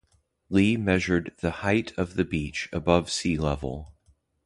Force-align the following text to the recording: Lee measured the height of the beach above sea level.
Lee 0.49 0.77
measured 0.77 1.31
the 1.41 1.51
height 1.61 1.93
of 1.95 2.15
the 2.15 2.23
beach 2.25 2.67
above 2.73 3.11
sea 3.11 3.37
level. 3.37 3.93